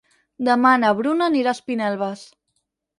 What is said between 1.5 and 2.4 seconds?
a Espinelves.